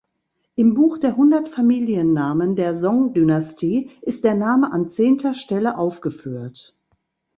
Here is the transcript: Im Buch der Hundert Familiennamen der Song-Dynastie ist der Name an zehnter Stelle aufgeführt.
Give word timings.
Im 0.55 0.73
Buch 0.73 0.97
der 0.97 1.15
Hundert 1.15 1.47
Familiennamen 1.47 2.55
der 2.55 2.75
Song-Dynastie 2.75 3.91
ist 4.01 4.23
der 4.23 4.33
Name 4.33 4.73
an 4.73 4.89
zehnter 4.89 5.35
Stelle 5.35 5.77
aufgeführt. 5.77 6.75